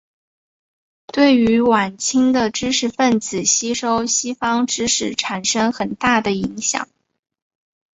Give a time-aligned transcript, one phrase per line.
[1.13, 6.89] 对于晚清的知识分子吸收西方知识产生很大的影响。